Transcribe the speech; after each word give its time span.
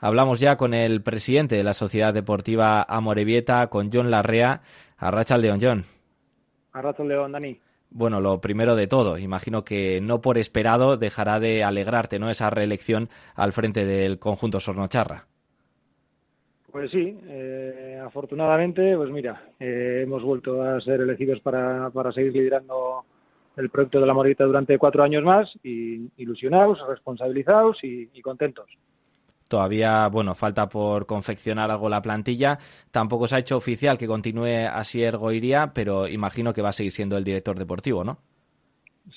Hablamos 0.00 0.38
ya 0.38 0.56
con 0.56 0.74
el 0.74 1.02
presidente 1.02 1.56
de 1.56 1.64
la 1.64 1.74
Sociedad 1.74 2.14
Deportiva 2.14 2.82
Amorebieta, 2.82 3.66
con 3.66 3.90
John 3.92 4.10
Larrea. 4.10 4.62
Arracha 4.96 5.36
León, 5.36 5.58
John. 5.60 5.84
Arracha 6.72 7.02
León, 7.02 7.32
Dani. 7.32 7.58
Bueno, 7.90 8.20
lo 8.20 8.40
primero 8.40 8.76
de 8.76 8.86
todo, 8.86 9.16
imagino 9.18 9.64
que 9.64 10.00
no 10.00 10.20
por 10.20 10.36
esperado 10.36 10.98
dejará 10.98 11.40
de 11.40 11.64
alegrarte, 11.64 12.18
¿no? 12.18 12.28
Esa 12.28 12.50
reelección 12.50 13.08
al 13.34 13.52
frente 13.52 13.86
del 13.86 14.18
conjunto 14.18 14.60
Sornocharra. 14.60 15.26
Pues 16.70 16.90
sí, 16.90 17.18
eh, 17.26 17.98
afortunadamente, 18.04 18.94
pues 18.94 19.10
mira, 19.10 19.42
eh, 19.58 20.02
hemos 20.04 20.22
vuelto 20.22 20.62
a 20.62 20.80
ser 20.82 21.00
elegidos 21.00 21.40
para, 21.40 21.88
para 21.90 22.12
seguir 22.12 22.34
liderando 22.34 23.04
el 23.56 23.70
proyecto 23.70 24.00
de 24.00 24.06
la 24.06 24.12
Morita 24.14 24.44
durante 24.44 24.78
cuatro 24.78 25.02
años 25.02 25.24
más, 25.24 25.50
y 25.64 26.10
ilusionados, 26.18 26.78
responsabilizados 26.86 27.82
y, 27.82 28.10
y 28.12 28.20
contentos. 28.20 28.68
Todavía, 29.48 30.08
bueno, 30.08 30.34
falta 30.34 30.68
por 30.68 31.06
confeccionar 31.06 31.70
algo 31.70 31.88
la 31.88 32.02
plantilla. 32.02 32.58
Tampoco 32.90 33.26
se 33.26 33.36
ha 33.36 33.38
hecho 33.38 33.56
oficial 33.56 33.96
que 33.96 34.06
continúe 34.06 34.68
Asier 34.70 35.16
Goiría, 35.16 35.72
pero 35.74 36.06
imagino 36.06 36.52
que 36.52 36.60
va 36.60 36.68
a 36.68 36.72
seguir 36.72 36.92
siendo 36.92 37.16
el 37.16 37.24
director 37.24 37.58
deportivo, 37.58 38.04
¿no? 38.04 38.18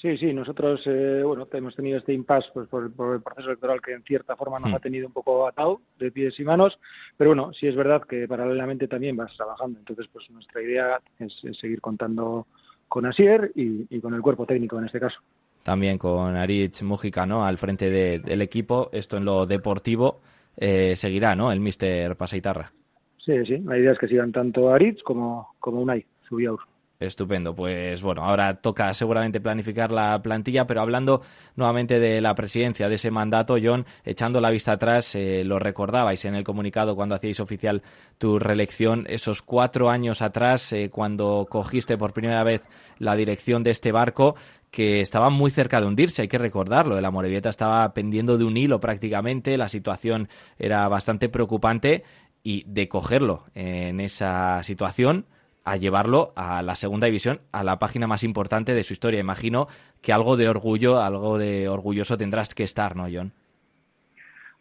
Sí, 0.01 0.17
sí, 0.17 0.31
nosotros, 0.31 0.81
eh, 0.85 1.21
bueno, 1.25 1.49
hemos 1.51 1.75
tenido 1.75 1.97
este 1.97 2.13
impasse 2.13 2.47
pues, 2.53 2.69
por, 2.69 2.85
el 2.85 3.21
proceso 3.21 3.49
electoral 3.49 3.81
que 3.81 3.91
en 3.91 4.03
cierta 4.03 4.37
forma 4.37 4.57
nos 4.57 4.71
hmm. 4.71 4.75
ha 4.75 4.79
tenido 4.79 5.05
un 5.05 5.11
poco 5.11 5.45
atado 5.45 5.81
de 5.99 6.11
pies 6.11 6.39
y 6.39 6.45
manos, 6.45 6.79
pero 7.17 7.31
bueno, 7.31 7.51
sí 7.51 7.67
es 7.67 7.75
verdad 7.75 8.01
que 8.03 8.25
paralelamente 8.25 8.87
también 8.87 9.17
vas 9.17 9.35
trabajando. 9.35 9.79
Entonces, 9.79 10.07
pues 10.13 10.29
nuestra 10.29 10.61
idea 10.61 11.01
es, 11.19 11.33
seguir 11.59 11.81
contando 11.81 12.47
con 12.87 13.05
Asier 13.05 13.51
y 13.53 13.99
con 13.99 14.13
el 14.13 14.21
cuerpo 14.21 14.45
técnico 14.45 14.79
en 14.79 14.85
este 14.85 14.99
caso 14.99 15.19
también 15.63 15.97
con 15.97 16.35
Aritz 16.35 16.81
Mujica 16.83 17.25
¿no? 17.25 17.45
al 17.45 17.57
frente 17.57 17.89
del 17.89 18.41
equipo. 18.41 18.89
Esto 18.91 19.17
en 19.17 19.25
lo 19.25 19.45
deportivo 19.45 20.21
eh, 20.57 20.95
seguirá, 20.95 21.35
¿no? 21.35 21.51
El 21.51 21.59
mister 21.59 22.15
Pasaitarra. 22.15 22.71
Sí, 23.17 23.33
sí. 23.45 23.57
La 23.59 23.77
idea 23.77 23.91
es 23.91 23.99
que 23.99 24.07
sigan 24.07 24.31
tanto 24.31 24.73
Aritz 24.73 25.03
como, 25.03 25.55
como 25.59 25.81
Unai, 25.81 26.05
Subiaur. 26.27 26.59
Estupendo. 27.01 27.55
Pues 27.55 28.03
bueno, 28.03 28.23
ahora 28.23 28.61
toca 28.61 28.93
seguramente 28.93 29.41
planificar 29.41 29.91
la 29.91 30.21
plantilla, 30.21 30.67
pero 30.67 30.81
hablando 30.81 31.21
nuevamente 31.55 31.99
de 31.99 32.21
la 32.21 32.35
presidencia, 32.35 32.87
de 32.87 32.95
ese 32.95 33.09
mandato, 33.09 33.55
John, 33.61 33.85
echando 34.05 34.39
la 34.39 34.51
vista 34.51 34.73
atrás, 34.73 35.15
eh, 35.15 35.43
lo 35.43 35.57
recordabais 35.57 36.23
en 36.25 36.35
el 36.35 36.43
comunicado 36.43 36.95
cuando 36.95 37.15
hacíais 37.15 37.39
oficial 37.39 37.81
tu 38.19 38.37
reelección, 38.37 39.05
esos 39.09 39.41
cuatro 39.41 39.89
años 39.89 40.21
atrás, 40.21 40.71
eh, 40.73 40.89
cuando 40.91 41.47
cogiste 41.49 41.97
por 41.97 42.13
primera 42.13 42.43
vez 42.43 42.63
la 42.99 43.15
dirección 43.15 43.63
de 43.63 43.71
este 43.71 43.91
barco, 43.91 44.35
que 44.69 45.01
estaba 45.01 45.29
muy 45.29 45.49
cerca 45.49 45.81
de 45.81 45.87
hundirse, 45.87 46.21
hay 46.21 46.27
que 46.27 46.37
recordarlo. 46.37 47.01
La 47.01 47.11
Morevieta 47.11 47.49
estaba 47.49 47.93
pendiendo 47.93 48.37
de 48.37 48.45
un 48.45 48.55
hilo 48.55 48.79
prácticamente, 48.79 49.57
la 49.57 49.69
situación 49.69 50.29
era 50.59 50.87
bastante 50.87 51.29
preocupante 51.29 52.03
y 52.43 52.63
de 52.67 52.87
cogerlo 52.87 53.45
en 53.53 53.99
esa 53.99 54.63
situación 54.63 55.25
a 55.63 55.77
llevarlo 55.77 56.33
a 56.35 56.61
la 56.61 56.75
segunda 56.75 57.05
división, 57.05 57.41
a 57.51 57.63
la 57.63 57.79
página 57.79 58.07
más 58.07 58.23
importante 58.23 58.73
de 58.73 58.83
su 58.83 58.93
historia. 58.93 59.19
Imagino 59.19 59.67
que 60.01 60.13
algo 60.13 60.37
de 60.37 60.49
orgullo, 60.49 60.99
algo 61.01 61.37
de 61.37 61.69
orgulloso 61.69 62.17
tendrás 62.17 62.55
que 62.55 62.63
estar, 62.63 62.95
¿no, 62.95 63.07
John? 63.11 63.31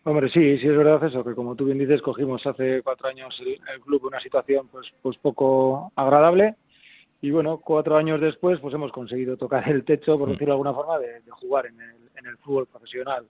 Hombre, 0.04 0.30
sí, 0.30 0.58
sí 0.58 0.66
es 0.66 0.76
verdad 0.76 1.04
eso, 1.04 1.22
que 1.22 1.34
como 1.34 1.54
tú 1.54 1.66
bien 1.66 1.78
dices, 1.78 2.00
cogimos 2.00 2.46
hace 2.46 2.82
cuatro 2.82 3.08
años 3.08 3.38
el, 3.40 3.80
club 3.82 4.06
una 4.06 4.20
situación 4.20 4.66
pues, 4.68 4.86
pues 5.02 5.18
poco 5.18 5.92
agradable 5.94 6.54
y 7.20 7.30
bueno, 7.30 7.58
cuatro 7.58 7.98
años 7.98 8.18
después 8.18 8.58
pues 8.60 8.72
hemos 8.72 8.92
conseguido 8.92 9.36
tocar 9.36 9.68
el 9.68 9.84
techo, 9.84 10.18
por 10.18 10.28
mm. 10.28 10.32
decirlo 10.32 10.52
de 10.52 10.56
alguna 10.56 10.72
forma, 10.72 10.98
de, 10.98 11.20
jugar 11.30 11.66
en 11.66 11.78
el, 11.80 11.96
en 12.16 12.26
el 12.26 12.38
fútbol 12.38 12.66
profesional. 12.66 13.26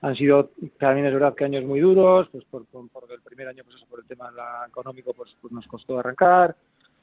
Han 0.00 0.16
sido 0.16 0.50
también 0.78 1.06
es 1.06 1.12
verdad 1.12 1.34
que 1.34 1.44
años 1.44 1.64
muy 1.64 1.80
duros, 1.80 2.28
pues 2.32 2.44
por, 2.44 2.64
por, 2.66 3.12
el 3.12 3.20
primer 3.20 3.48
año 3.48 3.62
pues 3.64 3.76
eso, 3.76 3.86
por 3.86 4.00
el 4.00 4.06
tema 4.06 4.30
económico 4.66 5.12
pues, 5.12 5.36
pues 5.42 5.52
nos 5.52 5.66
costó 5.66 5.98
arrancar, 5.98 6.56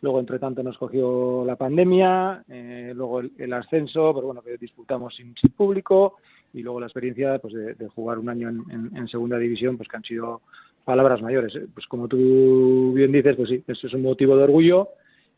Luego, 0.03 0.19
entre 0.19 0.37
tanto, 0.37 0.61
nos 0.61 0.77
cogió 0.77 1.45
la 1.45 1.55
pandemia, 1.55 2.43
eh, 2.49 2.91
luego 2.93 3.21
el, 3.21 3.53
ascenso, 3.53 4.13
pero 4.13 4.27
bueno, 4.27 4.41
que 4.41 4.57
disputamos 4.57 5.15
sin, 5.15 5.33
público, 5.55 6.17
y 6.53 6.61
luego 6.61 6.81
la 6.81 6.87
experiencia 6.87 7.39
pues, 7.39 7.53
de, 7.53 7.87
jugar 7.87 8.19
un 8.19 8.27
año 8.27 8.49
en, 8.49 9.07
segunda 9.07 9.37
división, 9.37 9.77
pues 9.77 9.87
que 9.87 9.95
han 9.95 10.03
sido 10.03 10.41
palabras 10.83 11.21
mayores. 11.21 11.55
¿eh? 11.55 11.67
Pues 11.73 11.87
como 11.87 12.09
tú 12.09 12.91
bien 12.93 13.13
dices, 13.13 13.37
pues 13.37 13.47
sí, 13.47 13.63
eso 13.65 13.87
es 13.87 13.93
un 13.93 14.01
motivo 14.01 14.35
de 14.35 14.43
orgullo 14.43 14.89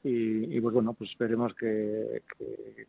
y, 0.03 0.59
pues 0.59 0.73
bueno, 0.73 0.93
pues 0.93 1.11
esperemos 1.11 1.53
que, 1.53 2.23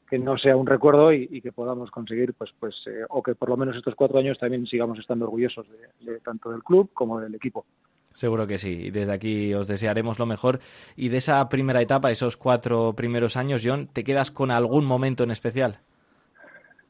que, 0.09 0.19
no 0.19 0.39
sea 0.39 0.57
un 0.57 0.67
recuerdo 0.67 1.13
y, 1.13 1.43
que 1.43 1.53
podamos 1.53 1.91
conseguir, 1.91 2.33
pues, 2.33 2.53
pues 2.59 2.75
eh, 2.87 3.05
o 3.11 3.23
que 3.23 3.35
por 3.35 3.51
lo 3.51 3.59
menos 3.59 3.77
estos 3.77 3.95
cuatro 3.95 4.19
años 4.19 4.39
también 4.39 4.67
sigamos 4.67 4.99
estando 4.99 5.27
orgullosos 5.27 5.67
de 6.01 6.21
tanto 6.21 6.51
del 6.53 6.65
club 6.65 6.89
como 6.95 7.21
del 7.21 7.35
equipo. 7.35 7.67
Seguro 8.17 8.47
que 8.47 8.57
sí. 8.57 8.87
Y 8.87 8.91
desde 8.91 9.13
aquí 9.13 9.53
os 9.53 9.69
desearemos 9.69 10.19
lo 10.19 10.25
mejor. 10.25 10.59
Y 10.97 11.11
de 11.11 11.19
esa 11.19 11.47
primera 11.51 11.83
etapa, 11.83 12.11
esos 12.11 12.39
cuatro 12.39 12.95
primeros 12.95 13.37
años, 13.37 13.61
John, 13.63 13.89
¿te 13.93 14.05
quedas 14.05 14.31
con 14.31 14.51
algún 14.51 14.87
momento 14.87 15.23
en 15.23 15.31
especial? 15.31 15.81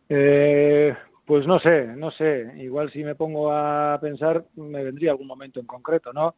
Eh, 0.08 0.94
pues 1.24 1.44
no 1.48 1.58
sé, 1.58 1.88
no 1.96 2.12
sé. 2.12 2.52
Igual 2.58 2.92
si 2.92 3.02
me 3.02 3.16
pongo 3.16 3.50
a 3.50 3.98
pensar, 4.00 4.44
me 4.54 4.84
vendría 4.84 5.10
algún 5.10 5.26
momento 5.26 5.58
en 5.58 5.66
concreto, 5.66 6.12
¿no? 6.12 6.36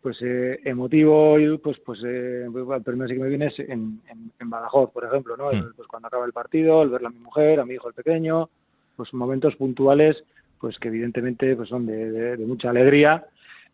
Pues 0.00 0.16
eh, 0.22 0.60
emotivo, 0.64 1.36
pues 1.60 1.80
pues 1.84 2.00
eh, 2.06 2.44
el 2.44 2.82
primero 2.84 3.08
sí 3.08 3.14
que 3.14 3.20
me 3.20 3.28
viene 3.28 3.46
es 3.48 3.58
en, 3.58 4.00
en, 4.38 4.48
Badajoz, 4.48 4.92
por 4.92 5.04
ejemplo, 5.04 5.36
¿no? 5.36 5.50
Hmm. 5.50 5.72
Pues 5.74 5.88
cuando 5.88 6.06
acaba 6.06 6.24
el 6.24 6.32
partido, 6.32 6.84
el 6.84 6.90
verla 6.90 7.08
a 7.08 7.12
mi 7.12 7.18
mujer, 7.18 7.58
a 7.58 7.64
mi 7.64 7.74
hijo 7.74 7.88
el 7.88 7.94
pequeño, 7.94 8.48
pues 8.94 9.12
momentos 9.12 9.56
puntuales, 9.56 10.22
pues 10.60 10.78
que 10.78 10.86
evidentemente 10.86 11.56
pues 11.56 11.68
son 11.68 11.86
de 11.86 12.36
mucha 12.46 12.70
alegría 12.70 13.26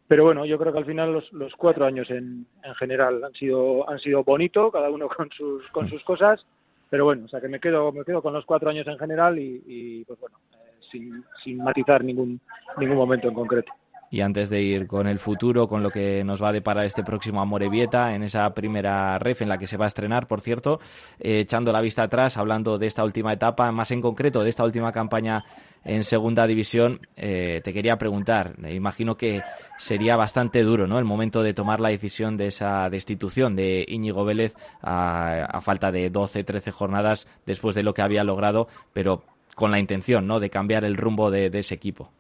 pero 0.09 0.25
bueno, 0.25 0.45
yo 0.45 0.59
creo 0.59 0.73
que 0.73 0.79
al 0.79 0.85
final 0.87 1.13
los, 1.13 1.33
los 1.33 1.53
cuatro 1.55 1.85
años 1.85 2.09
en, 2.11 2.47
en 2.63 2.75
general 2.77 3.25
han 3.25 3.33
sido 3.33 3.89
han 3.89 3.99
sido 3.99 4.23
bonitos, 4.25 4.73
cada 4.73 4.91
uno 4.91 5.09
con 5.17 5.31
sus 5.31 5.67
con 5.71 5.89
sus 5.89 6.03
cosas, 6.05 6.45
pero 6.91 7.05
bueno, 7.05 7.25
o 7.25 7.29
sea 7.29 7.41
que 7.41 7.49
me 7.49 7.61
quedo 7.61 7.93
me 7.93 8.05
quedo 8.05 8.23
con 8.23 8.33
los 8.33 8.45
cuatro 8.45 8.71
años 8.71 8.87
en 8.87 8.99
general 8.99 9.39
y, 9.39 9.63
y 9.67 10.05
pues 10.05 10.21
bueno, 10.21 10.39
eh, 10.53 10.79
sin, 10.91 11.25
sin 11.43 11.59
matizar 11.59 12.05
ningún 12.05 12.41
ningún 12.79 12.97
momento 12.97 13.29
en 13.29 13.35
concreto. 13.35 13.73
Y 14.11 14.21
antes 14.21 14.51
de 14.51 14.63
ir 14.63 14.87
con 14.87 15.09
el 15.09 15.19
futuro, 15.19 15.67
con 15.67 15.83
lo 15.83 15.91
que 15.91 16.23
nos 16.23 16.43
va 16.43 16.51
a 16.51 16.53
deparar 16.53 16.85
este 16.85 17.03
próximo 17.03 17.41
Amorebieta, 17.41 18.15
en 18.15 18.23
esa 18.23 18.49
primera 18.51 19.19
ref 19.19 19.43
en 19.43 19.49
la 19.49 19.59
que 19.59 19.67
se 19.67 19.77
va 19.77 19.87
a 19.87 19.89
estrenar, 19.89 20.29
por 20.29 20.41
cierto, 20.41 20.79
eh, 21.19 21.41
echando 21.41 21.73
la 21.73 21.81
vista 21.81 22.05
atrás, 22.05 22.37
hablando 22.37 22.79
de 22.79 22.87
esta 22.87 23.05
última 23.05 23.33
etapa, 23.33 23.71
más 23.73 23.91
en 23.91 24.01
concreto 24.01 24.43
de 24.43 24.51
esta 24.51 24.65
última 24.65 24.93
campaña 24.93 25.45
en 25.85 26.03
segunda 26.05 26.47
división, 26.47 27.01
eh, 27.17 27.61
te 27.63 27.73
quería 27.73 27.97
preguntar, 27.97 28.57
imagino 28.69 29.17
que 29.17 29.43
sería 29.79 30.17
bastante 30.17 30.63
duro 30.63 30.89
¿no? 30.89 30.99
el 30.99 31.05
momento 31.05 31.43
de 31.43 31.55
tomar 31.55 31.81
la 31.81 31.91
decisión 31.91 32.37
de 32.37 32.49
esa 32.49 32.91
destitución 32.91 33.55
de 33.55 33.85
Íñigo 33.87 34.25
Vélez 34.25 34.55
a, 34.83 35.61
falta 35.61 35.93
de 35.93 36.11
12, 36.11 36.43
13 36.43 36.73
jornadas 36.73 37.29
después 37.47 37.77
de 37.77 37.85
lo 37.85 37.95
que 37.95 38.03
había 38.03 38.25
logrado, 38.25 38.67
pero 38.93 39.23
con 39.55 39.71
la 39.71 39.79
intención 39.79 40.27
¿no? 40.27 40.41
de 40.41 40.51
cambiar 40.51 40.85
el 40.85 40.97
rumbo 40.97 41.31
de 41.31 41.51
ese 41.53 41.77
equipo. 41.77 42.11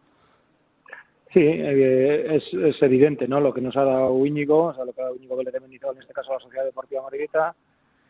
Sí, 1.36 1.42
eh, 1.44 2.41
es, 2.54 2.82
evidente, 2.82 3.28
¿no? 3.28 3.41
Lo 3.41 3.52
que 3.52 3.60
nos 3.60 3.76
ha 3.76 3.84
dado 3.84 4.24
Íñigo, 4.24 4.69
o 4.69 4.74
sea, 4.74 4.86
lo 4.86 4.94
que 4.94 5.02
ha 5.02 5.04
dado 5.04 5.16
Íñigo 5.16 5.36
Vélez 5.36 5.52
de 5.52 5.58
en 5.58 6.00
este 6.00 6.14
caso 6.14 6.32
la 6.32 6.41
Sociedad 6.41 6.64
Deportiva 6.64 7.02
Mariguita, 7.02 7.54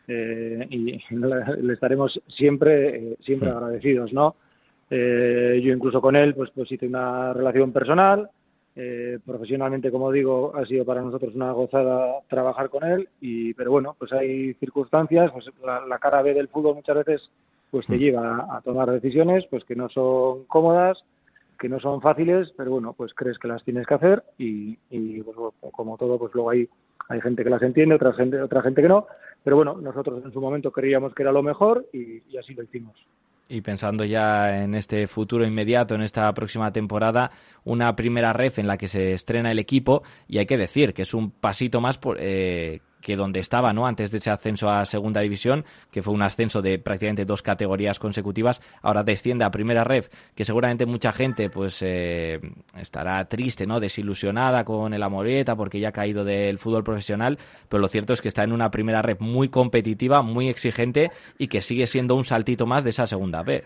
eh, 0.07 0.65
y 0.69 0.97
le, 1.13 1.73
estaremos 1.73 2.17
siempre, 2.29 2.95
eh, 2.95 3.17
siempre 3.19 3.49
agradecidos, 3.49 4.13
¿no? 4.13 4.37
Eh, 4.89 5.59
yo 5.61 5.73
incluso 5.73 5.99
con 5.99 6.15
él, 6.15 6.35
pues, 6.35 6.51
pues 6.55 6.71
hice 6.71 6.87
una 6.87 7.33
relación 7.33 7.73
personal, 7.73 8.29
profesionalmente, 9.25 9.91
como 9.91 10.09
digo, 10.09 10.55
ha 10.55 10.65
sido 10.65 10.85
para 10.85 11.01
nosotros 11.01 11.35
una 11.35 11.51
gozada 11.51 12.21
trabajar 12.29 12.69
con 12.69 12.85
él, 12.85 13.09
y 13.19 13.53
pero 13.55 13.71
bueno, 13.71 13.93
pues 13.99 14.13
hay 14.13 14.53
circunstancias, 14.53 15.31
pues 15.33 15.47
la, 15.65 15.99
cara 15.99 16.21
B 16.21 16.33
del 16.33 16.47
fútbol 16.47 16.75
muchas 16.75 16.95
veces 16.95 17.29
pues 17.71 17.85
te 17.87 17.97
mm. 17.97 17.99
lleva 17.99 18.47
a 18.55 18.61
tomar 18.61 18.89
decisiones 18.91 19.45
pues 19.49 19.65
que 19.65 19.75
no 19.75 19.89
son 19.89 20.45
cómodas, 20.45 21.03
que 21.57 21.69
no 21.69 21.79
son 21.79 22.01
fáciles, 22.01 22.51
pero 22.55 22.71
bueno, 22.71 22.93
pues 22.93 23.13
crees 23.13 23.37
que 23.37 23.47
las 23.47 23.63
tienes 23.63 23.85
que 23.87 23.93
hacer 23.93 24.23
y, 24.37 24.77
y 24.89 25.21
pues, 25.23 25.37
como 25.71 25.97
todo, 25.97 26.17
pues 26.17 26.33
luego 26.33 26.49
hay, 26.51 26.69
hay 27.09 27.21
gente 27.21 27.43
que 27.43 27.49
las 27.49 27.61
entiende, 27.61 27.95
otra 27.95 28.13
gente, 28.13 28.41
otra 28.41 28.61
gente 28.61 28.81
que 28.81 28.87
no, 28.87 29.07
pero 29.43 29.55
bueno, 29.55 29.75
nosotros 29.81 30.23
en 30.23 30.31
su 30.31 30.41
momento 30.41 30.71
creíamos 30.71 31.13
que 31.13 31.23
era 31.23 31.31
lo 31.31 31.43
mejor 31.43 31.85
y, 31.93 32.21
y 32.29 32.37
así 32.37 32.53
lo 32.53 32.63
hicimos. 32.63 32.95
Y 33.49 33.61
pensando 33.61 34.03
ya 34.03 34.63
en 34.63 34.75
este 34.75 35.07
futuro 35.07 35.45
inmediato, 35.45 35.95
en 35.95 36.01
esta 36.01 36.31
próxima 36.33 36.71
temporada, 36.73 37.31
una 37.63 37.95
primera 37.95 38.33
ref 38.33 38.59
en 38.59 38.67
la 38.67 38.77
que 38.77 38.89
se 38.89 39.13
estrena 39.13 39.51
el 39.51 39.59
equipo 39.59 40.03
y 40.27 40.39
hay 40.39 40.45
que 40.45 40.57
decir 40.57 40.93
que 40.93 41.03
es 41.03 41.13
un 41.13 41.31
pasito 41.31 41.79
más 41.79 41.97
por, 41.97 42.17
eh, 42.19 42.81
que 43.07 43.15
donde 43.15 43.39
estaba 43.39 43.71
¿no? 43.71 43.87
antes 43.87 44.11
de 44.11 44.17
ese 44.17 44.29
ascenso 44.29 44.69
a 44.69 44.83
segunda 44.83 45.21
división, 45.21 45.63
que 45.93 46.01
fue 46.01 46.13
un 46.13 46.21
ascenso 46.23 46.61
de 46.61 46.77
prácticamente 46.77 47.23
dos 47.23 47.41
categorías 47.41 47.99
consecutivas, 47.99 48.61
ahora 48.81 49.01
desciende 49.01 49.45
a 49.45 49.49
primera 49.49 49.85
ref, 49.85 50.09
que 50.35 50.43
seguramente 50.43 50.85
mucha 50.85 51.13
gente 51.13 51.49
pues 51.49 51.81
eh, 51.83 52.41
estará 52.77 53.23
triste, 53.23 53.65
¿no? 53.65 53.79
desilusionada 53.79 54.65
con 54.65 54.93
el 54.93 55.01
Amoreta 55.01 55.55
porque 55.55 55.79
ya 55.79 55.87
ha 55.87 55.91
caído 55.93 56.25
del 56.25 56.57
fútbol 56.57 56.83
profesional, 56.83 57.37
pero 57.69 57.79
lo 57.79 57.87
cierto 57.87 58.11
es 58.11 58.21
que 58.21 58.27
está 58.27 58.43
en 58.43 58.51
una 58.51 58.71
primera 58.71 59.01
ref 59.01 59.21
muy 59.21 59.47
competitiva, 59.47 60.21
muy 60.21 60.49
exigente 60.49 61.09
y 61.37 61.47
que 61.47 61.61
sigue 61.61 61.87
siendo 61.87 62.13
un 62.13 62.25
saltito 62.25 62.65
más 62.65 62.83
de 62.83 62.89
esa 62.89 63.07
segunda 63.07 63.41
vez. 63.41 63.65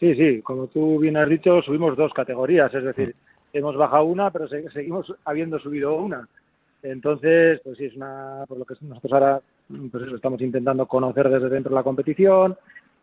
Sí, 0.00 0.12
sí, 0.16 0.42
como 0.42 0.66
tú 0.66 0.98
bien 0.98 1.16
has 1.16 1.28
dicho, 1.28 1.62
subimos 1.62 1.96
dos 1.96 2.12
categorías, 2.12 2.74
es 2.74 2.82
decir, 2.82 3.14
hemos 3.52 3.76
bajado 3.76 4.06
una, 4.06 4.32
pero 4.32 4.48
seguimos 4.48 5.14
habiendo 5.24 5.60
subido 5.60 5.94
una. 5.94 6.28
Entonces, 6.84 7.60
pues 7.64 7.78
sí, 7.78 7.86
es 7.86 7.96
una, 7.96 8.44
por 8.46 8.58
lo 8.58 8.66
que 8.66 8.74
nosotros 8.82 9.12
ahora 9.14 9.40
pues 9.90 10.04
eso, 10.04 10.16
estamos 10.16 10.40
intentando 10.42 10.86
conocer 10.86 11.30
desde 11.30 11.48
dentro 11.48 11.70
de 11.70 11.76
la 11.76 11.82
competición. 11.82 12.56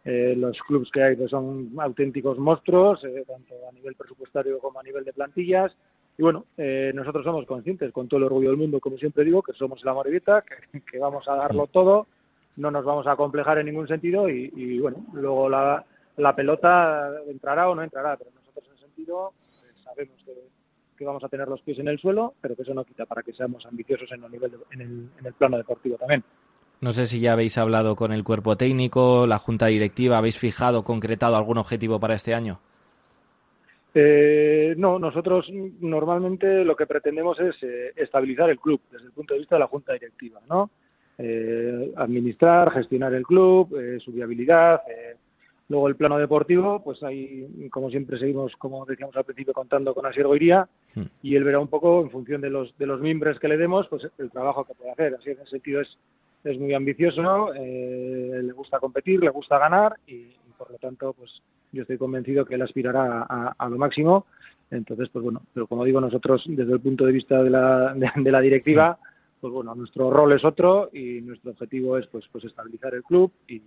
Eh, 0.05 0.35
los 0.37 0.55
clubes 0.67 0.89
que 0.91 1.01
hay 1.01 1.15
pues 1.15 1.31
son 1.31 1.71
auténticos 1.79 2.37
monstruos, 2.37 3.03
eh, 3.03 3.23
tanto 3.27 3.55
a 3.67 3.71
nivel 3.73 3.95
presupuestario 3.95 4.59
como 4.59 4.79
a 4.79 4.83
nivel 4.83 5.03
de 5.03 5.13
plantillas. 5.13 5.75
Y 6.15 6.21
bueno, 6.21 6.45
eh, 6.57 6.91
nosotros 6.93 7.23
somos 7.23 7.47
conscientes, 7.47 7.91
con 7.91 8.07
todo 8.07 8.19
el 8.19 8.25
orgullo 8.25 8.49
del 8.49 8.57
mundo, 8.57 8.79
como 8.79 8.97
siempre 8.97 9.23
digo, 9.23 9.41
que 9.41 9.53
somos 9.53 9.83
la 9.83 9.95
Morevita, 9.95 10.43
que, 10.43 10.81
que, 10.81 10.99
vamos 10.99 11.27
a 11.27 11.35
darlo 11.35 11.65
todo, 11.65 12.05
no 12.57 12.69
nos 12.69 12.85
vamos 12.85 13.07
a 13.07 13.15
complejar 13.15 13.57
en 13.57 13.65
ningún 13.65 13.87
sentido 13.87 14.29
y, 14.29 14.51
y 14.55 14.77
bueno, 14.79 15.03
luego 15.13 15.49
la, 15.49 15.83
la 16.17 16.35
pelota 16.35 17.09
entrará 17.27 17.67
o 17.67 17.73
no 17.73 17.81
entrará, 17.81 18.15
pero 18.15 18.29
nosotros 18.35 18.65
en 18.71 18.77
sentido 18.77 19.31
sabemos 19.83 20.21
que 20.23 20.60
que 21.01 21.05
vamos 21.07 21.23
a 21.23 21.29
tener 21.29 21.47
los 21.47 21.61
pies 21.61 21.79
en 21.79 21.87
el 21.87 21.99
suelo, 21.99 22.35
pero 22.39 22.55
que 22.55 22.61
eso 22.61 22.73
no 22.73 22.85
quita 22.85 23.05
para 23.05 23.23
que 23.23 23.33
seamos 23.33 23.65
ambiciosos 23.65 24.11
en 24.11 24.23
el, 24.23 24.31
nivel 24.31 24.51
en, 24.71 24.81
el, 24.81 25.09
en 25.19 25.25
el 25.25 25.33
plano 25.33 25.57
deportivo 25.57 25.97
también. 25.97 26.23
No 26.79 26.93
sé 26.93 27.07
si 27.07 27.19
ya 27.19 27.33
habéis 27.33 27.57
hablado 27.57 27.95
con 27.95 28.11
el 28.11 28.23
cuerpo 28.23 28.55
técnico, 28.55 29.25
la 29.25 29.39
junta 29.39 29.67
directiva, 29.67 30.17
¿habéis 30.17 30.37
fijado, 30.37 30.83
concretado 30.83 31.35
algún 31.35 31.57
objetivo 31.57 31.99
para 31.99 32.15
este 32.15 32.33
año? 32.33 32.59
Eh, 33.93 34.73
no, 34.77 34.99
nosotros 34.99 35.47
normalmente 35.51 36.63
lo 36.63 36.75
que 36.75 36.85
pretendemos 36.85 37.39
es 37.39 37.55
eh, 37.61 37.91
estabilizar 37.95 38.49
el 38.49 38.59
club 38.59 38.79
desde 38.91 39.07
el 39.07 39.11
punto 39.11 39.33
de 39.33 39.41
vista 39.41 39.55
de 39.55 39.59
la 39.59 39.67
junta 39.67 39.93
directiva, 39.93 40.39
¿no? 40.47 40.69
Eh, 41.17 41.91
administrar, 41.97 42.71
gestionar 42.71 43.13
el 43.13 43.23
club, 43.23 43.75
eh, 43.75 43.99
su 43.99 44.11
viabilidad, 44.11 44.81
Luego 45.71 45.87
el 45.87 45.95
plano 45.95 46.17
deportivo, 46.17 46.83
pues 46.83 47.01
ahí, 47.01 47.47
como 47.71 47.89
siempre, 47.89 48.19
seguimos, 48.19 48.53
como 48.57 48.85
decíamos 48.85 49.15
al 49.15 49.23
principio, 49.23 49.53
contando 49.53 49.93
con 49.93 50.05
Asier 50.05 50.27
Goiría 50.27 50.67
hmm. 50.95 51.03
y 51.23 51.37
él 51.37 51.45
verá 51.45 51.59
un 51.59 51.69
poco, 51.69 52.01
en 52.01 52.09
función 52.09 52.41
de 52.41 52.49
los, 52.49 52.77
de 52.77 52.85
los 52.85 52.99
mimbres 52.99 53.39
que 53.39 53.47
le 53.47 53.55
demos, 53.55 53.87
pues 53.87 54.05
el 54.17 54.29
trabajo 54.31 54.65
que 54.65 54.73
puede 54.73 54.91
hacer. 54.91 55.15
Así 55.15 55.29
en 55.29 55.39
ese 55.39 55.51
sentido 55.51 55.79
es, 55.79 55.87
es 56.43 56.59
muy 56.59 56.73
ambicioso, 56.73 57.53
eh, 57.53 58.41
le 58.43 58.51
gusta 58.51 58.81
competir, 58.81 59.23
le 59.23 59.29
gusta 59.29 59.59
ganar 59.59 59.95
y, 60.05 60.25
por 60.57 60.71
lo 60.71 60.77
tanto, 60.77 61.13
pues 61.13 61.41
yo 61.71 61.83
estoy 61.83 61.97
convencido 61.97 62.43
que 62.43 62.55
él 62.55 62.63
aspirará 62.63 63.25
a, 63.57 63.69
lo 63.69 63.77
máximo. 63.77 64.25
Entonces, 64.71 65.07
pues 65.07 65.23
bueno, 65.23 65.41
pero 65.53 65.67
como 65.67 65.85
digo, 65.85 66.01
nosotros 66.01 66.43
desde 66.47 66.73
el 66.73 66.81
punto 66.81 67.05
de 67.05 67.13
vista 67.13 67.41
de 67.41 67.49
la, 67.49 67.93
de, 67.93 68.31
la 68.31 68.41
directiva, 68.41 68.99
hmm. 68.99 69.39
pues 69.39 69.53
bueno, 69.53 69.73
nuestro 69.73 70.11
rol 70.11 70.33
es 70.33 70.43
otro 70.43 70.89
y 70.91 71.21
nuestro 71.21 71.51
objetivo 71.51 71.97
es 71.97 72.07
pues, 72.07 72.25
pues 72.29 72.43
estabilizar 72.43 72.93
el 72.93 73.03
club 73.03 73.31
y 73.47 73.61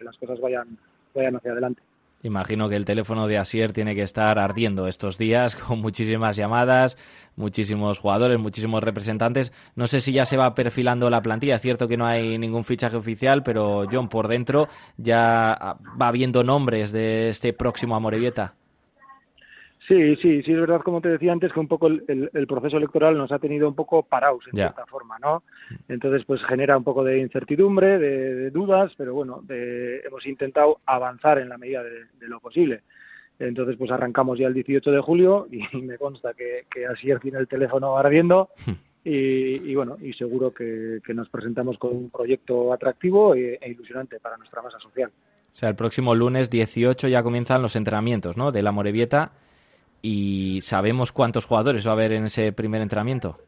que 0.00 0.04
las 0.06 0.16
cosas 0.16 0.40
vayan, 0.40 0.78
vayan 1.14 1.36
hacia 1.36 1.52
adelante. 1.52 1.82
Imagino 2.22 2.68
que 2.68 2.76
el 2.76 2.84
teléfono 2.84 3.26
de 3.28 3.38
Asier 3.38 3.72
tiene 3.72 3.94
que 3.94 4.02
estar 4.02 4.38
ardiendo 4.38 4.86
estos 4.86 5.16
días 5.16 5.56
con 5.56 5.80
muchísimas 5.80 6.36
llamadas, 6.36 6.96
muchísimos 7.36 7.98
jugadores, 7.98 8.38
muchísimos 8.38 8.82
representantes. 8.82 9.52
No 9.74 9.86
sé 9.86 10.00
si 10.00 10.12
ya 10.12 10.26
se 10.26 10.36
va 10.36 10.54
perfilando 10.54 11.08
la 11.08 11.22
plantilla. 11.22 11.54
Es 11.54 11.62
cierto 11.62 11.88
que 11.88 11.96
no 11.96 12.06
hay 12.06 12.36
ningún 12.38 12.64
fichaje 12.64 12.96
oficial, 12.96 13.42
pero 13.42 13.86
John, 13.90 14.08
por 14.08 14.28
dentro 14.28 14.68
ya 14.98 15.76
va 16.00 16.12
viendo 16.12 16.42
nombres 16.42 16.92
de 16.92 17.28
este 17.30 17.52
próximo 17.52 17.96
Amorebieta. 17.96 18.54
Sí, 19.90 20.14
sí, 20.22 20.40
sí, 20.44 20.52
es 20.52 20.60
verdad, 20.60 20.82
como 20.82 21.00
te 21.00 21.08
decía 21.08 21.32
antes, 21.32 21.52
que 21.52 21.58
un 21.58 21.66
poco 21.66 21.88
el, 21.88 22.30
el, 22.32 22.46
proceso 22.46 22.76
electoral 22.76 23.18
nos 23.18 23.32
ha 23.32 23.40
tenido 23.40 23.66
un 23.66 23.74
poco 23.74 24.04
parados, 24.04 24.44
en 24.46 24.52
cierta 24.52 24.86
forma, 24.86 25.18
¿no? 25.18 25.42
Entonces, 25.88 26.24
pues 26.24 26.40
genera 26.44 26.76
un 26.76 26.84
poco 26.84 27.02
de 27.02 27.18
incertidumbre, 27.18 27.98
de, 27.98 28.50
dudas, 28.52 28.92
pero 28.96 29.14
bueno, 29.14 29.42
hemos 29.48 30.24
intentado 30.26 30.78
avanzar 30.86 31.40
en 31.40 31.48
la 31.48 31.58
medida 31.58 31.82
de, 31.82 32.06
lo 32.20 32.38
posible. 32.38 32.82
Entonces, 33.40 33.74
pues 33.76 33.90
arrancamos 33.90 34.38
ya 34.38 34.46
el 34.46 34.54
18 34.54 34.92
de 34.92 35.00
julio 35.00 35.48
y 35.50 35.76
me 35.82 35.98
consta 35.98 36.34
que, 36.34 36.66
que 36.72 36.86
así 36.86 37.08
tiene 37.20 37.38
el 37.38 37.48
teléfono 37.48 37.96
ardiendo. 37.96 38.50
Y, 39.02 39.70
y, 39.72 39.74
bueno, 39.74 39.96
y 40.00 40.12
seguro 40.12 40.52
que, 40.52 41.00
que, 41.04 41.14
nos 41.14 41.28
presentamos 41.30 41.78
con 41.78 41.96
un 41.96 42.10
proyecto 42.10 42.72
atractivo 42.72 43.34
e, 43.34 43.58
e, 43.60 43.70
ilusionante 43.70 44.20
para 44.20 44.36
nuestra 44.36 44.62
masa 44.62 44.78
social. 44.78 45.10
O 45.52 45.56
sea, 45.56 45.68
el 45.68 45.74
próximo 45.74 46.14
lunes 46.14 46.48
18 46.48 47.08
ya 47.08 47.24
comienzan 47.24 47.60
los 47.60 47.74
entrenamientos, 47.74 48.36
¿no? 48.36 48.52
De 48.52 48.62
la 48.62 48.70
Morevieta 48.70 49.32
¿Y 50.02 50.60
sabemos 50.62 51.12
cuántos 51.12 51.44
jugadores 51.44 51.86
va 51.86 51.90
a 51.90 51.94
haber 51.94 52.12
en 52.12 52.24
ese 52.24 52.52
primer 52.52 52.82
entrenamiento? 52.82 53.38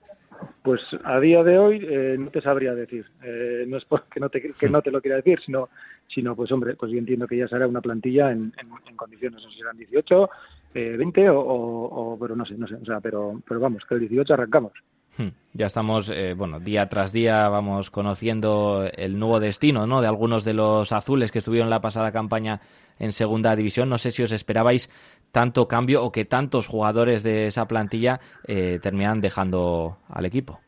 Pues 0.62 0.80
a 1.04 1.18
día 1.18 1.42
de 1.42 1.58
hoy 1.58 1.86
eh, 1.88 2.16
no 2.18 2.30
te 2.30 2.40
sabría 2.40 2.74
decir. 2.74 3.04
Eh, 3.22 3.64
no 3.66 3.78
es 3.78 3.84
porque 3.84 4.20
no 4.20 4.28
te, 4.28 4.52
que 4.52 4.68
no 4.68 4.82
te 4.82 4.90
lo 4.90 5.00
quiera 5.00 5.16
decir, 5.16 5.40
sino, 5.44 5.68
sino 6.12 6.36
pues 6.36 6.50
hombre, 6.52 6.74
pues 6.76 6.92
yo 6.92 6.98
entiendo 6.98 7.26
que 7.26 7.36
ya 7.36 7.48
será 7.48 7.66
una 7.66 7.80
plantilla 7.80 8.30
en, 8.30 8.52
en, 8.58 8.96
condiciones, 8.96 9.42
no 9.42 9.48
sé 9.48 9.54
si 9.54 9.58
serán 9.60 9.76
18, 9.76 10.30
eh, 10.74 10.94
20 10.96 11.30
o, 11.30 11.40
o, 11.40 12.18
pero 12.18 12.36
no 12.36 12.44
sé, 12.44 12.54
no 12.54 12.68
sé, 12.68 12.74
o 12.76 12.84
sea, 12.84 13.00
pero, 13.00 13.40
pero 13.46 13.58
vamos, 13.60 13.82
que 13.88 13.94
el 13.94 14.00
18 14.00 14.34
arrancamos. 14.34 14.72
Hmm. 15.16 15.28
Ya 15.52 15.66
estamos, 15.66 16.10
eh, 16.10 16.34
bueno, 16.34 16.58
día 16.58 16.88
tras 16.88 17.12
día 17.12 17.48
vamos 17.48 17.90
conociendo 17.90 18.88
el 18.94 19.18
nuevo 19.18 19.40
destino, 19.40 19.86
¿no? 19.86 20.00
De 20.00 20.06
algunos 20.06 20.44
de 20.44 20.54
los 20.54 20.92
azules 20.92 21.30
que 21.30 21.40
estuvieron 21.40 21.68
la 21.68 21.80
pasada 21.80 22.12
campaña 22.12 22.60
en 22.98 23.12
segunda 23.12 23.54
división. 23.54 23.88
No 23.90 23.98
sé 23.98 24.10
si 24.10 24.22
os 24.22 24.32
esperabais 24.32 24.88
tanto 25.32 25.66
cambio 25.66 26.04
o 26.04 26.12
que 26.12 26.24
tantos 26.24 26.66
jugadores 26.66 27.22
de 27.22 27.46
esa 27.46 27.66
plantilla 27.66 28.20
eh, 28.46 28.78
terminan 28.80 29.20
dejando 29.20 29.98
al 30.08 30.26
equipo. 30.26 30.60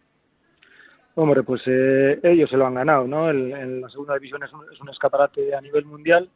Hombre, 1.14 1.44
pues 1.44 1.62
eh, 1.66 2.18
ellos 2.24 2.50
se 2.50 2.56
lo 2.56 2.66
han 2.66 2.74
ganado, 2.74 3.06
¿no? 3.06 3.30
en 3.30 3.80
la 3.80 3.88
segunda 3.88 4.14
división 4.14 4.42
es 4.42 4.52
un, 4.52 4.88
escaparate 4.88 5.54
a 5.54 5.60
nivel 5.60 5.84
mundial 5.84 6.28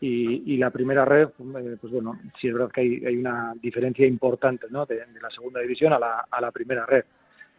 y, 0.00 0.56
la 0.56 0.70
primera 0.70 1.04
red, 1.04 1.28
pues 1.36 1.92
bueno, 1.92 2.18
sí 2.40 2.48
es 2.48 2.54
verdad 2.54 2.70
que 2.70 2.80
hay, 2.80 3.16
una 3.16 3.52
diferencia 3.60 4.06
importante, 4.06 4.66
¿no? 4.70 4.86
De, 4.86 4.96
la 5.20 5.28
segunda 5.30 5.60
división 5.60 5.92
a 5.92 5.98
la, 5.98 6.24
a 6.30 6.40
la 6.40 6.50
primera 6.50 6.86
red 6.86 7.04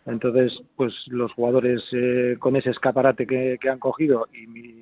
entonces, 0.06 0.60
pues 0.76 0.94
los 1.08 1.32
jugadores 1.34 1.84
eh, 1.92 2.36
con 2.40 2.56
ese 2.56 2.72
escaparate 2.72 3.28
que, 3.28 3.70
han 3.70 3.80
cogido 3.80 4.28
y, 4.34 4.82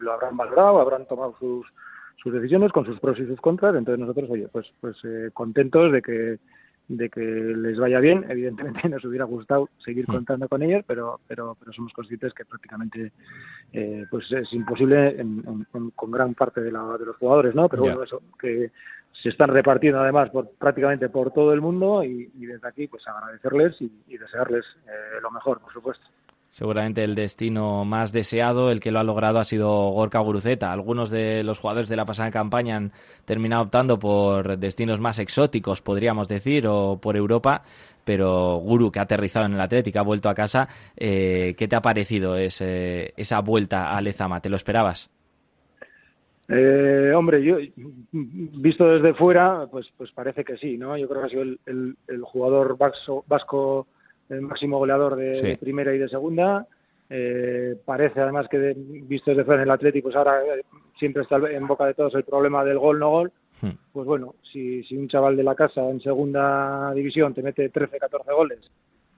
lo 0.00 0.12
habrán 0.12 0.36
valorado, 0.36 0.80
habrán 0.80 1.06
tomado 1.06 1.34
sus, 1.38 1.66
sus 2.24 2.32
decisiones 2.32 2.72
con 2.72 2.84
sus 2.84 2.98
pros 2.98 3.18
y 3.20 3.26
sus 3.26 3.40
contras. 3.40 3.76
Entonces 3.76 4.00
nosotros, 4.00 4.28
oye, 4.30 4.48
pues, 4.50 4.66
pues 4.80 4.96
eh, 5.04 5.30
contentos 5.32 5.92
de 5.92 6.02
que 6.02 6.38
de 6.88 7.08
que 7.08 7.20
les 7.20 7.78
vaya 7.78 8.00
bien. 8.00 8.24
Evidentemente 8.28 8.88
nos 8.88 9.04
hubiera 9.04 9.24
gustado 9.24 9.68
seguir 9.84 10.06
contando 10.06 10.48
con 10.48 10.62
ellos, 10.62 10.84
pero, 10.86 11.20
pero, 11.26 11.56
pero 11.58 11.72
somos 11.72 11.92
conscientes 11.92 12.34
que 12.34 12.44
prácticamente 12.44 13.12
eh, 13.72 14.04
pues 14.10 14.30
es 14.32 14.52
imposible 14.52 15.16
con 15.94 16.10
gran 16.10 16.34
parte 16.34 16.60
de, 16.60 16.72
la, 16.72 16.96
de 16.98 17.06
los 17.06 17.16
jugadores, 17.16 17.54
¿no? 17.54 17.68
Pero 17.68 17.82
bueno, 17.82 18.02
eso, 18.02 18.22
que 18.38 18.70
se 19.22 19.28
están 19.28 19.48
repartiendo 19.48 20.00
además 20.00 20.30
por 20.30 20.50
prácticamente 20.50 21.08
por 21.08 21.30
todo 21.32 21.52
el 21.52 21.60
mundo 21.60 22.02
y, 22.02 22.26
desde 22.34 22.68
aquí 22.68 22.88
pues 22.88 23.06
agradecerles 23.06 23.80
y, 23.80 24.18
desearles 24.18 24.64
eh, 24.86 25.20
lo 25.22 25.30
mejor, 25.30 25.60
por 25.60 25.72
supuesto. 25.72 26.04
Seguramente 26.54 27.02
el 27.02 27.16
destino 27.16 27.84
más 27.84 28.12
deseado, 28.12 28.70
el 28.70 28.78
que 28.78 28.92
lo 28.92 29.00
ha 29.00 29.02
logrado, 29.02 29.40
ha 29.40 29.44
sido 29.44 29.90
Gorka 29.90 30.20
Guruceta. 30.20 30.70
Algunos 30.70 31.10
de 31.10 31.42
los 31.42 31.58
jugadores 31.58 31.88
de 31.88 31.96
la 31.96 32.04
pasada 32.04 32.30
campaña 32.30 32.76
han 32.76 32.92
terminado 33.24 33.64
optando 33.64 33.98
por 33.98 34.56
destinos 34.56 35.00
más 35.00 35.18
exóticos, 35.18 35.82
podríamos 35.82 36.28
decir, 36.28 36.68
o 36.68 36.96
por 37.02 37.16
Europa. 37.16 37.62
Pero 38.04 38.58
Guru, 38.58 38.92
que 38.92 39.00
ha 39.00 39.02
aterrizado 39.02 39.46
en 39.46 39.54
el 39.54 39.60
Atlético, 39.60 39.98
ha 39.98 40.02
vuelto 40.02 40.28
a 40.28 40.34
casa, 40.34 40.68
eh, 40.96 41.56
¿qué 41.58 41.66
te 41.66 41.74
ha 41.74 41.82
parecido 41.82 42.36
ese, 42.36 43.14
esa 43.16 43.40
vuelta 43.40 43.90
a 43.90 44.00
Lezama? 44.00 44.40
¿Te 44.40 44.48
lo 44.48 44.54
esperabas? 44.54 45.10
Eh, 46.48 47.12
hombre, 47.16 47.42
yo 47.42 47.56
visto 48.12 48.86
desde 48.90 49.12
fuera, 49.14 49.66
pues 49.68 49.88
pues 49.96 50.12
parece 50.12 50.44
que 50.44 50.56
sí, 50.58 50.78
¿no? 50.78 50.96
Yo 50.96 51.08
creo 51.08 51.22
que 51.22 51.26
ha 51.26 51.30
sido 51.30 51.42
el, 51.42 51.96
jugador 52.22 52.78
vasco, 52.78 53.88
el 54.28 54.42
máximo 54.42 54.78
goleador 54.78 55.16
de, 55.16 55.56
primera 55.60 55.94
y 55.94 55.98
de 55.98 56.08
segunda. 56.08 56.66
Eh, 57.10 57.76
parece 57.84 58.20
además 58.20 58.46
que 58.50 58.74
visto 58.76 59.30
desde 59.30 59.44
fuera 59.44 59.62
en 59.62 59.68
el 59.68 59.74
Atlético, 59.74 60.06
pues 60.06 60.16
ahora 60.16 60.40
eh, 60.40 60.62
siempre 60.98 61.22
está 61.22 61.36
en 61.36 61.66
boca 61.66 61.86
de 61.86 61.94
todos 61.94 62.14
el 62.14 62.24
problema 62.24 62.64
del 62.64 62.78
gol 62.78 62.98
no 62.98 63.10
gol. 63.10 63.32
Hmm. 63.60 63.72
Pues 63.92 64.06
bueno, 64.06 64.34
si, 64.52 64.82
si 64.84 64.96
un 64.96 65.08
chaval 65.08 65.36
de 65.36 65.44
la 65.44 65.54
casa 65.54 65.88
en 65.88 66.00
segunda 66.00 66.92
división 66.94 67.34
te 67.34 67.42
mete 67.42 67.68
13, 67.68 67.98
14 67.98 68.32
goles, 68.32 68.58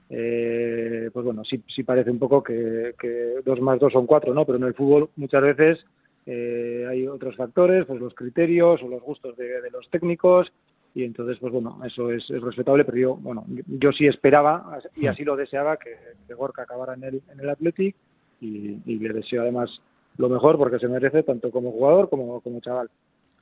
eh, 0.09 1.09
pues 1.11 1.25
bueno, 1.25 1.43
sí, 1.43 1.61
sí 1.67 1.83
parece 1.83 2.11
un 2.11 2.19
poco 2.19 2.43
que, 2.43 2.93
que 2.99 3.35
dos 3.45 3.59
más 3.59 3.79
dos 3.79 3.93
son 3.93 4.05
cuatro, 4.05 4.33
¿no? 4.33 4.45
Pero 4.45 4.57
en 4.57 4.65
el 4.65 4.73
fútbol 4.73 5.09
muchas 5.15 5.41
veces 5.41 5.79
eh, 6.25 6.85
hay 6.89 7.07
otros 7.07 7.37
factores, 7.37 7.85
pues 7.85 8.01
los 8.01 8.13
criterios 8.13 8.83
o 8.83 8.87
los 8.89 9.01
gustos 9.01 9.37
de, 9.37 9.61
los 9.71 9.89
técnicos 9.89 10.51
y 10.93 11.03
entonces 11.03 11.37
pues 11.39 11.53
bueno 11.53 11.79
eso 11.85 12.11
es, 12.11 12.27
respetable 12.29 12.85
pero 12.85 12.97
yo 12.97 13.15
bueno 13.15 13.45
yo 13.47 13.91
sí 13.91 14.07
esperaba 14.07 14.79
y 14.95 15.07
así 15.07 15.23
lo 15.23 15.35
deseaba 15.35 15.77
que, 15.77 15.95
Gorka 16.33 16.63
acabara 16.63 16.93
en 16.93 17.03
el 17.03 17.21
en 17.31 17.39
el 17.39 17.49
Athletic 17.49 17.95
y, 18.39 18.79
le 18.85 19.13
deseo 19.13 19.41
además 19.41 19.81
lo 20.17 20.29
mejor 20.29 20.57
porque 20.57 20.79
se 20.79 20.87
merece 20.87 21.23
tanto 21.23 21.51
como 21.51 21.71
jugador 21.71 22.09
como 22.09 22.41
como 22.41 22.59
chaval. 22.59 22.89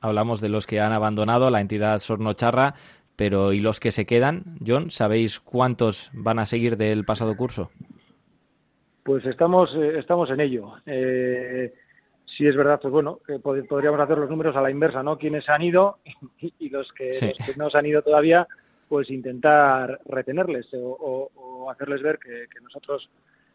Hablamos 0.01 0.41
de 0.41 0.49
los 0.49 0.67
que 0.67 0.79
han 0.79 0.91
abandonado 0.91 1.49
la 1.49 1.61
entidad 1.61 1.99
Sornocharra 1.99 2.75
pero 3.15 3.53
y 3.53 3.59
los 3.59 3.79
que 3.79 3.91
se 3.91 4.05
quedan 4.05 4.43
John 4.65 4.91
sabéis 4.91 5.39
cuántos 5.39 6.11
van 6.13 6.39
a 6.39 6.45
seguir 6.45 6.77
del 6.77 7.05
pasado 7.05 7.35
curso 7.35 7.71
pues 9.05 9.23
estamos 9.27 9.69
eh, 9.75 9.99
estamos 9.99 10.29
en 10.31 10.39
ello. 10.41 10.73
Eh, 10.85 11.71
sí 12.25 12.47
es 12.47 12.55
verdad, 12.55 12.79
pues 12.81 12.91
bueno, 12.91 13.19
que 13.25 13.39
podríamos 13.39 13.99
hacer 13.99 14.17
los 14.17 14.29
números 14.29 14.55
a 14.55 14.61
la 14.61 14.71
inversa, 14.71 15.03
¿no? 15.03 15.17
Quienes 15.17 15.47
han 15.49 15.61
ido 15.61 15.99
y, 16.59 16.69
los, 16.69 16.91
que, 16.93 17.11
no 17.57 17.69
se 17.69 17.77
han 17.77 17.85
ido 17.85 18.01
todavía, 18.01 18.47
pues 18.87 19.09
intentar 19.09 19.99
retenerles 20.05 20.67
o, 20.73 21.69
hacerles 21.71 22.01
ver 22.03 22.19
que, 22.19 22.47
nosotros 22.61 23.09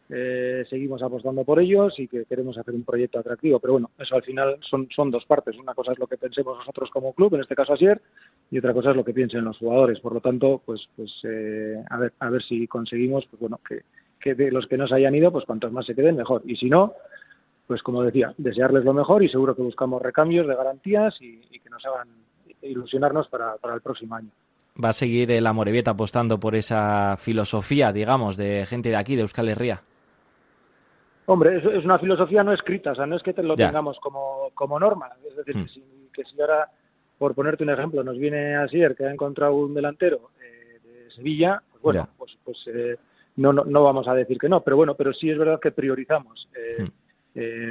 eh, 0.09 0.65
seguimos 0.69 1.01
apostando 1.01 1.45
por 1.45 1.61
ellos 1.61 1.97
y 1.97 2.07
que 2.07 2.25
queremos 2.25 2.57
hacer 2.57 2.73
un 2.73 2.83
proyecto 2.83 3.19
atractivo. 3.19 3.59
Pero 3.59 3.73
bueno, 3.73 3.91
eso 3.97 4.15
al 4.15 4.23
final 4.23 4.57
son, 4.59 4.89
son 4.93 5.09
dos 5.09 5.25
partes. 5.25 5.57
Una 5.57 5.73
cosa 5.73 5.93
es 5.93 5.99
lo 5.99 6.07
que 6.07 6.17
pensemos 6.17 6.57
nosotros 6.57 6.89
como 6.91 7.13
club, 7.13 7.35
en 7.35 7.41
este 7.41 7.55
caso 7.55 7.73
Asier, 7.73 8.01
y 8.49 8.57
otra 8.57 8.73
cosa 8.73 8.91
es 8.91 8.97
lo 8.97 9.05
que 9.05 9.13
piensen 9.13 9.45
los 9.45 9.57
jugadores. 9.57 9.99
Por 10.01 10.13
lo 10.13 10.19
tanto, 10.19 10.61
pues, 10.65 10.81
pues 10.97 11.11
eh, 11.23 11.81
a, 11.89 11.97
ver, 11.97 12.13
a 12.19 12.29
ver 12.29 12.43
si 12.43 12.67
conseguimos, 12.67 13.25
pues 13.27 13.39
bueno, 13.39 13.59
que, 13.65 13.83
que 14.19 14.35
de 14.35 14.51
los 14.51 14.67
que 14.67 14.77
nos 14.77 14.91
hayan 14.91 15.15
ido, 15.15 15.31
pues 15.31 15.45
cuantos 15.45 15.71
más 15.71 15.85
se 15.85 15.95
queden, 15.95 16.17
mejor. 16.17 16.41
Y 16.45 16.57
si 16.57 16.69
no, 16.69 16.93
pues 17.67 17.81
como 17.83 18.03
decía, 18.03 18.33
desearles 18.37 18.83
lo 18.83 18.93
mejor 18.93 19.23
y 19.23 19.29
seguro 19.29 19.55
que 19.55 19.61
buscamos 19.61 20.01
recambios 20.01 20.47
de 20.47 20.55
garantías 20.55 21.15
y, 21.21 21.41
que 21.59 21.69
nos 21.69 21.85
hagan 21.85 22.09
ilusionarnos 22.61 23.27
para, 23.29 23.55
para 23.57 23.75
el 23.75 23.81
próximo 23.81 24.15
año 24.15 24.31
va 24.83 24.89
a 24.89 24.93
seguir 24.93 25.31
el 25.31 25.47
Amorebieta 25.47 25.91
apostando 25.91 26.39
por 26.39 26.55
esa 26.55 27.17
filosofía, 27.17 27.91
digamos, 27.91 28.37
de 28.37 28.65
gente 28.65 28.89
de 28.89 28.95
aquí, 28.95 29.15
de 29.15 29.23
Euskal 29.23 29.49
Herria? 29.49 29.81
Hombre, 31.25 31.57
es, 31.57 31.65
es 31.65 31.85
una 31.85 31.99
filosofía 31.99 32.43
no 32.43 32.53
escrita, 32.53 32.91
o 32.91 32.95
sea, 32.95 33.05
no 33.05 33.15
es 33.15 33.23
que 33.23 33.33
te 33.33 33.43
lo 33.43 33.55
tengamos 33.55 33.97
como, 33.99 34.49
como 34.53 34.79
norma. 34.79 35.09
Es 35.27 35.35
decir, 35.35 35.57
hmm. 35.57 35.67
que, 36.13 36.23
si, 36.23 36.41
ahora, 36.41 36.69
por 37.17 37.35
ponerte 37.35 37.63
un 37.63 37.69
ejemplo, 37.69 38.03
nos 38.03 38.17
viene 38.17 38.55
Asier, 38.55 38.95
que 38.95 39.05
ha 39.05 39.11
encontrado 39.11 39.55
un 39.55 39.73
delantero 39.73 40.31
eh, 40.41 40.79
de 40.83 41.11
Sevilla, 41.11 41.61
pues 41.71 41.81
bueno, 41.81 42.09
pues, 42.17 42.37
pues 42.43 42.57
eh, 42.67 42.97
no, 43.37 43.53
no, 43.53 43.63
no, 43.63 43.83
vamos 43.83 44.07
a 44.07 44.13
decir 44.13 44.37
que 44.37 44.49
no, 44.49 44.61
pero 44.61 44.75
bueno, 44.75 44.95
pero 44.95 45.13
sí 45.13 45.29
es 45.29 45.37
verdad 45.37 45.59
que 45.59 45.71
priorizamos 45.71 46.49
eh, 46.55 46.83
hmm. 46.83 46.87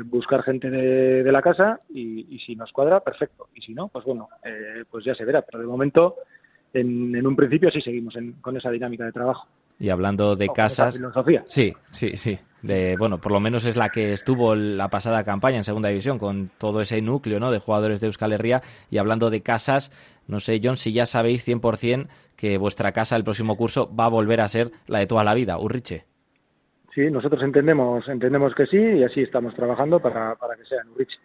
Buscar 0.04 0.42
gente 0.42 0.70
de, 0.70 1.32
la 1.32 1.42
casa 1.42 1.80
y, 1.90 2.38
si 2.44 2.56
nos 2.56 2.72
cuadra, 2.72 3.00
perfecto. 3.00 3.48
Y 3.54 3.60
si 3.60 3.74
no, 3.74 3.88
pues 3.88 4.04
bueno, 4.04 4.28
pues 4.90 5.04
ya 5.04 5.14
se 5.14 5.24
verá. 5.24 5.42
Pero 5.42 5.60
de 5.60 5.66
momento 5.66 6.16
en, 6.72 7.26
un 7.26 7.36
principio 7.36 7.70
sí 7.70 7.80
seguimos 7.80 8.14
con 8.40 8.56
esa 8.56 8.70
dinámica 8.70 9.04
de 9.04 9.12
trabajo. 9.12 9.46
Y 9.78 9.88
hablando 9.88 10.36
de 10.36 10.48
casas. 10.48 10.96
Filosofía. 10.96 11.44
Sí, 11.48 11.72
sí, 11.90 12.16
sí. 12.16 12.38
De, 12.62 12.96
bueno, 12.98 13.18
por 13.18 13.32
lo 13.32 13.40
menos 13.40 13.64
es 13.64 13.76
la 13.76 13.88
que 13.88 14.12
estuvo 14.12 14.54
la 14.54 14.88
pasada 14.88 15.24
campaña 15.24 15.56
en 15.56 15.64
Segunda 15.64 15.88
División, 15.88 16.18
con 16.18 16.50
todo 16.58 16.82
ese 16.82 17.00
núcleo 17.00 17.40
¿no? 17.40 17.50
de 17.50 17.58
jugadores 17.58 18.00
de 18.00 18.08
Euskal 18.08 18.34
Herria. 18.34 18.60
Y 18.90 18.98
hablando 18.98 19.30
de 19.30 19.40
casas, 19.40 19.90
no 20.26 20.40
sé, 20.40 20.60
John, 20.62 20.76
si 20.76 20.92
ya 20.92 21.06
sabéis 21.06 21.48
100% 21.48 22.08
que 22.36 22.58
vuestra 22.58 22.92
casa 22.92 23.16
el 23.16 23.24
próximo 23.24 23.56
curso 23.56 23.90
va 23.94 24.04
a 24.04 24.08
volver 24.08 24.42
a 24.42 24.48
ser 24.48 24.70
la 24.86 24.98
de 24.98 25.06
toda 25.06 25.24
la 25.24 25.34
vida, 25.34 25.58
Urriche. 25.58 26.09
Sí, 26.94 27.10
nosotros 27.10 27.42
entendemos, 27.42 28.08
entendemos 28.08 28.54
que 28.54 28.66
sí 28.66 28.78
y 28.78 29.04
así 29.04 29.22
estamos 29.22 29.54
trabajando 29.54 30.00
para, 30.00 30.34
para 30.34 30.56
que 30.56 30.64
sea 30.64 30.80
en 30.82 30.88
Urriche. 30.90 31.18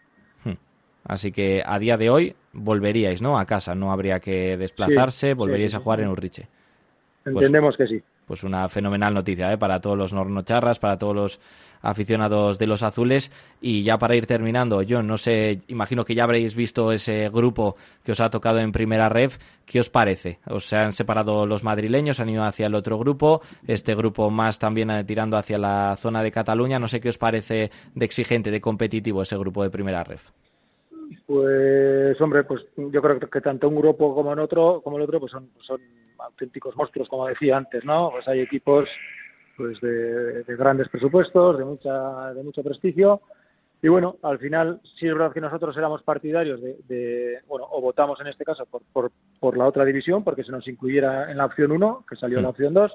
Así 1.07 1.31
que 1.31 1.61
a 1.63 1.77
día 1.77 1.97
de 1.97 2.09
hoy 2.09 2.35
volveríais, 2.51 3.21
¿no? 3.21 3.37
A 3.37 3.45
casa, 3.45 3.75
no 3.75 3.91
habría 3.91 4.19
que 4.19 4.57
desplazarse, 4.57 5.35
volveríais 5.35 5.75
a 5.75 5.79
jugar 5.79 5.99
en 5.99 6.07
Urriche. 6.07 6.47
Pues 7.23 7.35
Entendemos 7.35 7.77
que 7.77 7.87
sí. 7.87 8.03
Pues 8.25 8.43
una 8.43 8.67
fenomenal 8.69 9.13
noticia 9.13 9.51
¿eh? 9.51 9.57
para 9.57 9.79
todos 9.79 9.97
los 9.97 10.13
nornocharras, 10.13 10.79
para 10.79 10.97
todos 10.97 11.15
los 11.15 11.39
aficionados 11.81 12.57
de 12.57 12.67
los 12.67 12.83
azules. 12.83 13.31
Y 13.61 13.83
ya 13.83 13.97
para 13.97 14.15
ir 14.15 14.25
terminando, 14.25 14.81
yo 14.81 15.01
no 15.01 15.17
sé, 15.17 15.61
imagino 15.67 16.03
que 16.03 16.15
ya 16.15 16.23
habréis 16.23 16.55
visto 16.55 16.91
ese 16.91 17.29
grupo 17.29 17.75
que 18.03 18.11
os 18.11 18.19
ha 18.19 18.29
tocado 18.29 18.59
en 18.59 18.71
primera 18.71 19.09
ref. 19.09 19.37
¿Qué 19.65 19.79
os 19.79 19.89
parece? 19.89 20.39
¿Os 20.47 20.71
han 20.73 20.93
separado 20.93 21.45
los 21.45 21.63
madrileños, 21.63 22.19
han 22.19 22.29
ido 22.29 22.43
hacia 22.43 22.67
el 22.67 22.75
otro 22.75 22.97
grupo? 22.97 23.41
Este 23.67 23.95
grupo 23.95 24.29
más 24.29 24.59
también 24.59 24.91
eh, 24.91 25.03
tirando 25.03 25.37
hacia 25.37 25.57
la 25.57 25.95
zona 25.97 26.21
de 26.21 26.31
Cataluña. 26.31 26.79
No 26.79 26.87
sé 26.87 26.99
qué 26.99 27.09
os 27.09 27.17
parece 27.17 27.71
de 27.93 28.05
exigente, 28.05 28.51
de 28.51 28.61
competitivo 28.61 29.21
ese 29.21 29.37
grupo 29.37 29.63
de 29.63 29.69
primera 29.69 30.03
ref. 30.03 30.29
Pues 31.25 32.19
hombre, 32.21 32.43
pues 32.43 32.61
yo 32.75 33.01
creo 33.01 33.19
que 33.19 33.41
tanto 33.41 33.67
un 33.67 33.75
grupo 33.75 34.13
como 34.13 34.33
en 34.33 34.39
otro, 34.39 34.81
como 34.83 34.97
el 34.97 35.03
otro, 35.03 35.19
pues 35.19 35.31
son, 35.31 35.49
son 35.61 35.81
auténticos 36.19 36.75
monstruos, 36.75 37.07
como 37.09 37.27
decía 37.27 37.57
antes, 37.57 37.83
¿no? 37.85 38.11
Pues 38.11 38.27
hay 38.27 38.41
equipos 38.41 38.87
pues 39.57 39.79
de, 39.81 40.43
grandes 40.47 40.89
presupuestos, 40.89 41.57
de 41.57 41.65
mucha, 41.65 42.33
de 42.33 42.43
mucho 42.43 42.63
prestigio. 42.63 43.21
Y 43.81 43.87
bueno, 43.87 44.17
al 44.23 44.39
final 44.39 44.81
sí 44.99 45.07
es 45.07 45.13
verdad 45.13 45.33
que 45.33 45.41
nosotros 45.41 45.75
éramos 45.77 46.01
partidarios 46.01 46.59
de, 46.61 47.39
bueno, 47.47 47.67
o 47.69 47.81
votamos 47.81 48.19
en 48.19 48.27
este 48.27 48.43
caso 48.43 48.65
por, 48.65 48.81
por, 48.91 49.11
por, 49.39 49.57
la 49.57 49.67
otra 49.67 49.85
división, 49.85 50.23
porque 50.23 50.43
se 50.43 50.51
nos 50.51 50.67
incluyera 50.67 51.29
en 51.29 51.37
la 51.37 51.45
opción 51.45 51.71
1, 51.71 52.05
que 52.09 52.15
salió 52.15 52.37
en 52.37 52.43
la 52.43 52.49
opción 52.49 52.73
2. 52.73 52.91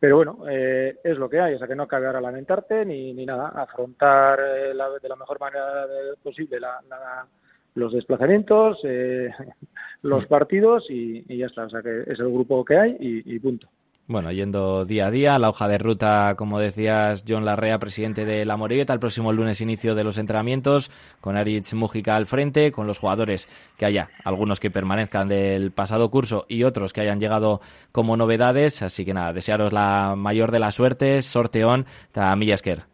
Pero 0.00 0.16
bueno, 0.16 0.38
eh, 0.48 0.96
es 1.04 1.18
lo 1.18 1.28
que 1.28 1.40
hay, 1.40 1.54
o 1.54 1.58
sea 1.58 1.68
que 1.68 1.76
no 1.76 1.86
cabe 1.86 2.06
ahora 2.06 2.20
lamentarte 2.20 2.84
ni, 2.84 3.12
ni 3.12 3.24
nada, 3.24 3.48
afrontar 3.48 4.40
eh, 4.40 4.74
de 5.00 5.08
la 5.08 5.16
mejor 5.16 5.38
manera 5.38 5.86
posible 6.22 6.58
la, 6.58 6.80
la 6.88 7.26
los 7.74 7.92
desplazamientos, 7.92 8.78
eh, 8.84 9.30
los 10.02 10.26
partidos 10.26 10.86
y, 10.88 11.22
ya 11.36 11.46
está. 11.46 11.64
O 11.64 11.70
sea 11.70 11.82
que 11.82 12.02
es 12.06 12.18
el 12.18 12.30
grupo 12.30 12.64
que 12.64 12.76
hay 12.76 12.96
y, 12.98 13.38
punto. 13.38 13.68
Bueno, 14.08 14.32
yendo 14.32 14.84
día 14.84 15.06
a 15.06 15.10
día, 15.10 15.38
la 15.38 15.48
hoja 15.48 15.68
de 15.68 15.78
ruta, 15.78 16.34
como 16.36 16.58
decías, 16.58 17.24
John 17.26 17.44
Larrea, 17.44 17.78
presidente 17.78 18.24
de 18.24 18.44
la 18.44 18.56
Morigueta, 18.56 18.92
el 18.92 18.98
próximo 18.98 19.32
lunes 19.32 19.60
inicio 19.60 19.94
de 19.94 20.02
los 20.02 20.18
entrenamientos, 20.18 20.90
con 21.20 21.36
Aritz 21.36 21.72
Mujica 21.72 22.16
al 22.16 22.26
frente, 22.26 22.72
con 22.72 22.88
los 22.88 22.98
jugadores 22.98 23.48
que 23.78 23.86
haya, 23.86 24.10
algunos 24.24 24.58
que 24.58 24.72
permanezcan 24.72 25.28
del 25.28 25.70
pasado 25.70 26.10
curso 26.10 26.44
y 26.48 26.64
otros 26.64 26.92
que 26.92 27.00
hayan 27.00 27.20
llegado 27.20 27.60
como 27.92 28.16
novedades. 28.16 28.82
Así 28.82 29.04
que 29.04 29.14
nada, 29.14 29.32
desearos 29.32 29.72
la 29.72 30.14
mayor 30.16 30.50
de 30.50 30.58
las 30.58 30.74
suertes, 30.74 31.24
sorteón, 31.24 31.86
a 32.14 32.34
Millasker. 32.34 32.91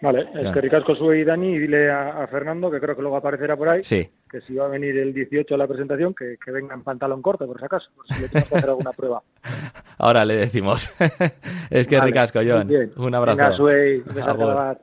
Vale, 0.00 0.26
es 0.34 0.52
que 0.52 0.60
ricasco 0.60 0.94
sube 0.94 1.18
y 1.18 1.24
Dani 1.24 1.54
y 1.54 1.58
dile 1.58 1.90
a, 1.90 2.26
Fernando, 2.26 2.70
que 2.70 2.80
creo 2.80 2.94
que 2.94 3.02
luego 3.02 3.16
aparecerá 3.16 3.56
por 3.56 3.68
ahí, 3.68 3.80
que 3.82 4.40
si 4.46 4.54
va 4.54 4.66
a 4.66 4.68
venir 4.68 4.96
el 4.98 5.14
18 5.14 5.54
a 5.54 5.58
la 5.58 5.66
presentación, 5.66 6.14
que, 6.14 6.36
venga 6.52 6.74
en 6.74 6.82
pantalón 6.82 7.22
corto, 7.22 7.46
por 7.46 7.58
si 7.58 7.64
acaso, 7.64 7.88
por 7.96 8.06
si 8.08 8.22
le 8.22 8.28
tenemos 8.28 8.48
que 8.48 8.56
hacer 8.56 8.70
alguna 8.70 8.92
prueba. 8.96 9.22
Ahora 9.98 10.24
le 10.24 10.36
decimos. 10.36 10.90
es 11.70 11.86
que 11.86 12.00
ricasco, 12.00 12.40
John. 12.46 12.70
Un 12.96 13.14
abrazo. 13.14 13.36
Venga, 13.36 13.56
Sue, 13.56 14.02